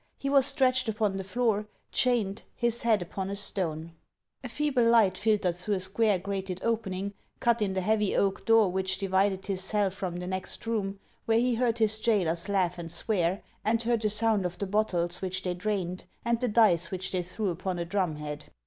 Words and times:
He 0.17 0.31
was 0.31 0.47
stretched 0.47 0.89
upon 0.89 1.15
the 1.17 1.23
floor, 1.23 1.67
chained, 1.91 2.41
his 2.55 2.81
head 2.81 3.03
upon 3.03 3.29
a 3.29 3.35
stone; 3.35 3.91
a 4.43 4.49
feeble 4.49 4.85
500 4.85 4.85
HANS 4.85 4.87
OF 4.89 4.89
ICELAND. 4.89 4.91
light 4.91 5.17
filtered 5.51 5.55
through 5.57 5.75
a 5.75 5.79
square 5.79 6.17
grated 6.17 6.59
opening, 6.63 7.13
cut 7.39 7.61
in 7.61 7.75
the 7.75 7.81
heavy 7.81 8.15
oak 8.15 8.43
door 8.43 8.71
which 8.71 8.97
divided 8.97 9.45
his 9.45 9.63
cell 9.63 9.91
from 9.91 10.15
the 10.17 10.25
next 10.25 10.65
room, 10.65 10.99
where 11.25 11.37
he 11.37 11.53
heard 11.53 11.77
his 11.77 11.99
jailers 11.99 12.49
laugh 12.49 12.79
and 12.79 12.91
swear, 12.91 13.43
and 13.63 13.83
heard 13.83 14.01
the 14.01 14.09
sound 14.09 14.43
of 14.43 14.57
the 14.57 14.65
bottles 14.65 15.21
which 15.21 15.43
they 15.43 15.53
drained, 15.53 16.05
and 16.25 16.39
the 16.39 16.47
dice 16.47 16.89
which 16.89 17.11
they 17.11 17.21
threw 17.21 17.49
upon 17.49 17.77
a 17.77 17.85
drumhead. 17.85 18.45